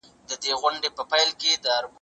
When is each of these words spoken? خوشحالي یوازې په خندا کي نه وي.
خوشحالي 0.27 0.47
یوازې 0.51 0.89
په 0.97 1.01
خندا 1.09 1.31
کي 1.39 1.51
نه 1.63 1.69
وي. 1.83 1.87